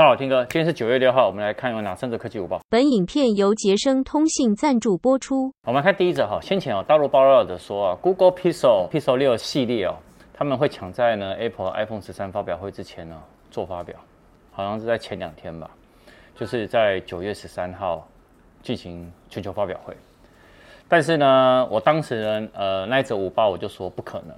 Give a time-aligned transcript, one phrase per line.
[0.00, 2.58] 大家好，听哥，今天是九月六号，我们来看有哪三则科技午报。
[2.70, 5.52] 本影片由杰生通信赞助播出。
[5.66, 9.96] 我们看第一则哈，先前哦，大陆爆料的说啊，Google Pixel Pixel 六系列哦，
[10.32, 13.94] 他们会抢在呢 Apple iPhone 十三发表会之前呢做发表，
[14.52, 15.70] 好像是在前两天吧，
[16.34, 18.08] 就是在九月十三号
[18.62, 19.94] 进行全球发表会。
[20.88, 24.34] 但是呢，我当时呢，呃，那一则午报我就说不可能，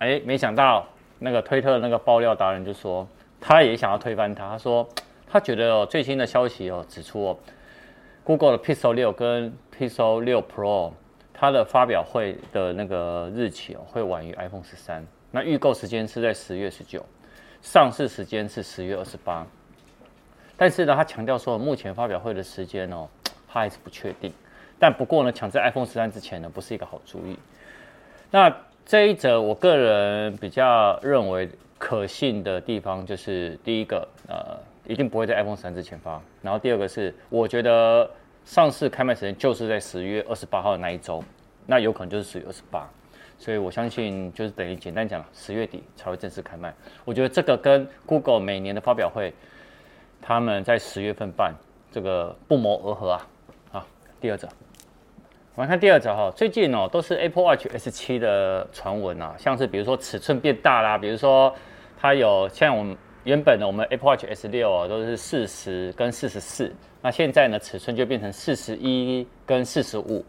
[0.00, 0.84] 哎，没想到
[1.18, 3.08] 那个推特那个爆料达人就说。
[3.40, 4.86] 他也想要推翻他，他说
[5.26, 7.38] 他觉得哦，最新的消息哦指出哦
[8.22, 10.92] ，Google 的 Pixel 六跟 Pixel 六 Pro
[11.32, 17.02] 它的发表会的那个日期哦会晚于 iPhone 十三，那预购时间是在十月十九，
[17.62, 19.46] 上市时间是十月二十八，
[20.56, 23.08] 但是呢，他强调说目前发表会的时间哦，
[23.48, 24.30] 他还是不确定，
[24.78, 27.38] 但不过呢，抢在 iPhone 十三之前呢，不是一个好主意。
[28.30, 31.48] 那这一则我个人比较认为。
[31.80, 36.20] 可信的地方就是第一个，呃，一定不会在 iPhone 13之前发。
[36.42, 38.08] 然后第二个是，我觉得
[38.44, 41.24] 上市开卖时间就是在十月二十八号的那一周，
[41.64, 42.86] 那有可能就是十月二十八。
[43.38, 46.74] 所以我相信就是等于简单讲，十月底才会正式开卖。
[47.06, 49.32] 我觉得这个跟 Google 每年的发表会，
[50.20, 51.54] 他们在十月份办，
[51.90, 53.26] 这个不谋而合啊。
[53.72, 53.86] 好，
[54.20, 54.46] 第二者。
[55.56, 61.52] 我们看第二则哈，最近哦都是 Apple Watch S7 的传闻啊，像是比如说尺寸变大啦，比如说
[61.98, 70.24] 它有像我们原本的我们 Apple Watch S6 啊都是四十跟四十四，那现在呢尺寸就变成四十一跟四十五，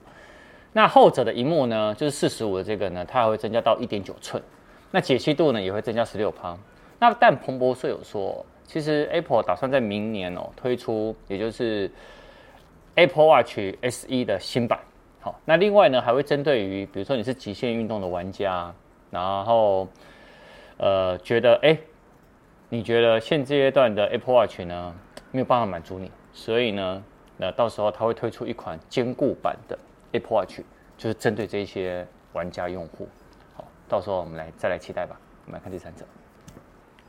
[0.74, 4.42] 那后者的荧幕呢就是四十五的这个呢，它还会增加到一点九寸，
[4.90, 6.58] 那解析度呢也会增加十六趴。
[6.98, 11.90] 那但彭博社有说，其实 Apple 打算在明年哦推出，也就是
[12.96, 14.80] Apple Watch S 一的新版。
[15.24, 18.74] 好，那另外呢，还会针对于比如说你是极限运动的玩家，
[19.12, 19.88] 然后
[20.78, 21.78] 呃觉得哎，
[22.70, 24.96] 你觉得现阶段的 Apple Watch 呢
[25.30, 27.04] 没有办法满足你，所以呢，
[27.38, 29.78] 那到时候它会推出一款坚固版的
[30.14, 30.62] Apple Watch，
[30.98, 33.08] 就是针对这些玩家用户。
[33.56, 35.16] 好，到时候我们来再来期待吧。
[35.46, 36.04] 我们来看第三则。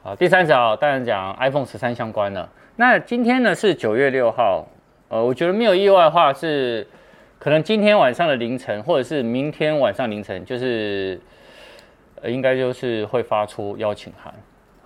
[0.03, 2.47] 好，第三则当然讲 iPhone 十三相关的。
[2.77, 4.67] 那今天呢是九月六号，
[5.09, 6.87] 呃，我觉得没有意外的话是。
[7.43, 11.21] 可能今天晚上的凌晨，或者是明天晚上凌晨，就是，
[12.21, 14.33] 呃，应该就是会发出邀请函。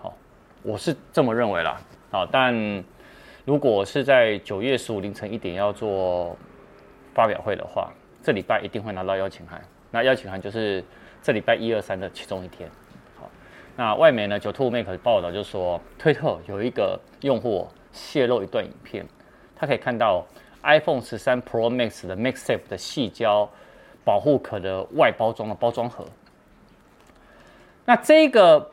[0.00, 0.16] 好，
[0.62, 1.78] 我是这么认为啦。
[2.10, 2.82] 好，但
[3.44, 6.34] 如果是在九月十五凌晨一点要做
[7.12, 9.60] 发表会的话，这礼拜一定会拿到邀请函。
[9.90, 10.82] 那邀请函就是
[11.20, 12.66] 这礼拜一二三的其中一天。
[13.20, 13.30] 好，
[13.76, 19.06] 那外媒呢，9to5Mac 报道就说，推特有一个用户泄露一段影片，
[19.54, 20.26] 他可以看到。
[20.66, 23.48] iPhone 十三 Pro Max 的 MagSafe 的细胶
[24.04, 26.04] 保护壳的外包装的包装盒，
[27.84, 28.70] 那这个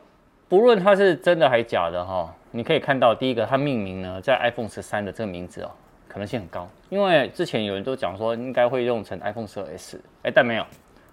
[0.48, 5.70] 不论它是真的还是假的哈，你可以看到第一个它命名呢，在 iPhone 十三的这个名字哦，
[6.06, 10.66] 可能性很高，因为之前有人都讲说应该会用成 iPhone 十二 S，哎，但没有。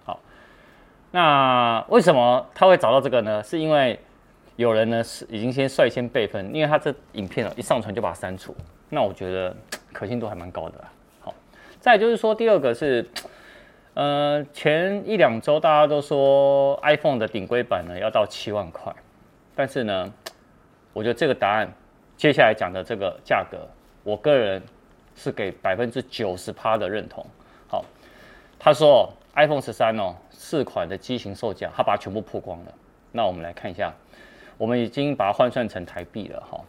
[0.04, 0.18] 好，
[1.10, 3.42] 那为什么他会找到这个呢？
[3.42, 3.98] 是因为
[4.56, 8.54] 有人呢是已经先率先备份，因为他这影片哦一上传就把它删除，
[8.88, 9.56] 那我觉得。
[9.92, 10.92] 可信度还蛮高的啦。
[11.20, 11.34] 好，
[11.80, 13.08] 再就是说第二个是，
[13.94, 18.92] 呃，前一两周大家都说 iPhone 的顶规版呢要到七万块，
[19.54, 20.12] 但是呢，
[20.92, 21.70] 我觉得这个答案
[22.16, 23.58] 接下来讲的这个价格，
[24.02, 24.62] 我个人
[25.14, 27.24] 是给百分之九十趴的认同。
[27.68, 27.84] 好，
[28.58, 32.72] 他说 iPhone 十三哦，四款的机型售价，他把它全部曝光了。
[33.12, 33.92] 那我们来看一下，
[34.56, 36.60] 我们已经把它换算成台币了哈。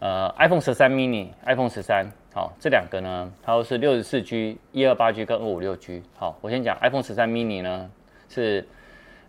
[0.00, 2.10] 呃，iPhone 十三 mini、iPhone 十三。
[2.38, 6.04] 好，这两个呢，它都是六十四 G、一二八 G 跟二五六 G。
[6.16, 7.90] 好，我先讲 iPhone 十三 mini 呢
[8.28, 8.64] 是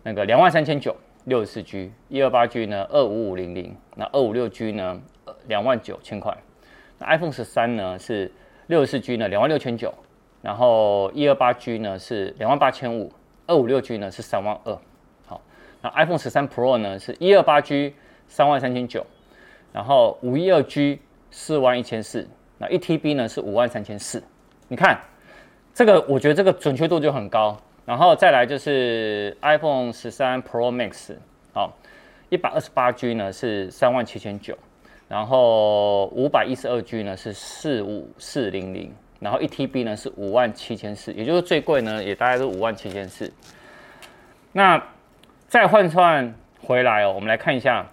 [0.04, 0.94] 那个两万三千九，
[1.24, 5.02] 六十四 G，一二八 G 呢二五五零零，那二五六 G 呢
[5.48, 6.38] 两万九千块。
[7.00, 8.30] 那 iPhone 十三呢是
[8.68, 9.92] 六十四 G 呢两万六千九，
[10.40, 13.12] 然后一二八 G 呢是两万八千五，
[13.48, 14.78] 二五六 G 呢是三万二。
[15.26, 15.42] 好，
[15.82, 17.92] 那 iPhone 十三 Pro 呢是一二八 G
[18.28, 19.04] 三万三千九，
[19.72, 21.00] 然后五一二 G
[21.32, 22.28] 四万一千四。
[22.62, 24.22] 那一 TB 呢是五万三千四，
[24.68, 25.00] 你看
[25.72, 27.56] 这个，我觉得这个准确度就很高。
[27.86, 31.16] 然后再来就是 iPhone 十三 Pro Max，
[31.54, 31.74] 好，
[32.28, 34.54] 一百二十八 G 呢是三万七千九，
[35.08, 43.32] 然后五百一十二 G 呢是四五四零零，然后一 TB 呢是五万七千四，也就是最贵呢也大概是五万七千四。
[44.52, 44.84] 那
[45.48, 47.86] 再换算回来哦，我们来看一下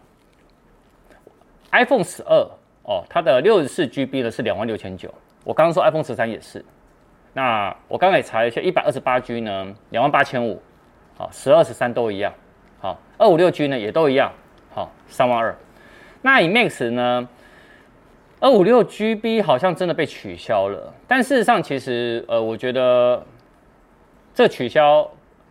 [1.71, 2.45] iPhone 十二。
[2.87, 5.13] 哦，它的六十四 GB 呢是两万六千九。
[5.43, 6.63] 我刚刚说 iPhone 十三也是。
[7.33, 10.61] 那我刚刚也查了一下，一百二十八 G 呢两万八千五。
[11.17, 12.33] 好，十二十三都一样。
[12.79, 14.31] 好，二五六 G 呢也都一样。
[14.73, 15.55] 好，三万二。
[16.21, 17.27] 那以 Max 呢，
[18.39, 23.25] 二五六 GB 好像真的被取消了，但事实上其实呃，我觉得
[24.33, 25.09] 这取消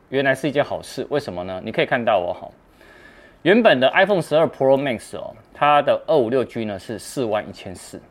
[0.09, 1.07] 原来是一件好事。
[1.11, 1.61] 为什么呢？
[1.63, 2.53] 你可以看到哦，好，
[3.47, 8.03] 原本的 iPhone 十二 Pro Max 哦，它的二五六 G 呢是四万一千四，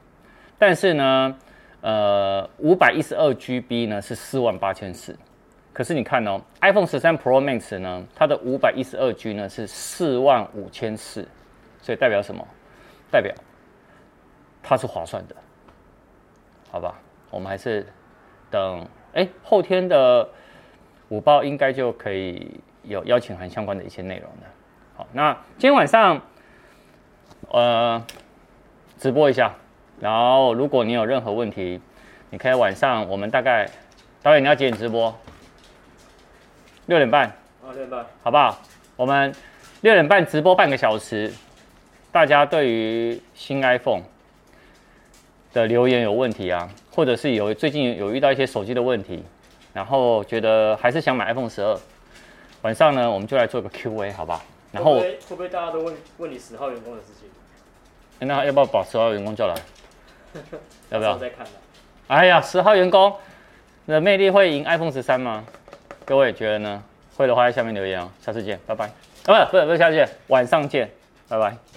[0.58, 1.38] 但是呢，
[1.82, 5.14] 呃，五百一十二 GB 呢是四万八千四。
[5.74, 11.28] 可是你看哦，iPhone 十三 Pro Max 呢，它的五百一十二 G 呢是四万五千四，
[11.82, 12.42] 所以代表什么？
[13.12, 13.36] 代表
[14.64, 15.36] 它是划算的，
[16.72, 16.98] 好吧？
[17.30, 17.86] 我们还是
[18.50, 20.30] 等哎后天的
[21.10, 24.48] 午报应该就可以有邀请函相关的一些内容的。
[24.98, 26.22] 好，那今天晚上
[27.50, 28.02] 呃
[28.98, 29.54] 直播一下，
[30.00, 31.82] 然后如果你有任何问题，
[32.30, 33.70] 你可以晚上我们大概
[34.24, 35.14] 导演你要几点直播？
[36.86, 37.30] 六点半，
[37.64, 38.58] 六点半，好不好？
[38.96, 39.36] 我们
[39.82, 41.34] 六点半直播半个小时。
[42.14, 44.04] 大家对于新 iPhone
[45.52, 49.22] 的留言有问题啊，或者是有最近有遇到一些手机的问题，
[49.74, 51.78] 然后觉得还是想买 iPhone 十二，
[52.62, 54.42] 晚上呢我们就来做个 Q&A，好不好？
[54.76, 58.28] 然后会不会大家都问问你十号员工的事情？
[58.28, 59.56] 那要不要把十号员工叫来？
[60.92, 61.18] 要不要？
[61.18, 61.46] 再看
[62.08, 63.14] 哎呀，十号员工
[63.88, 65.44] 的魅力会赢 iPhone 十三吗？
[66.06, 66.84] 各位觉得呢？
[67.18, 68.10] 会的话在下面留言哦。
[68.22, 68.86] 下次见，拜拜。
[69.26, 70.90] 啊，不，不是，不是下次见，晚上见，
[71.28, 71.75] 拜拜。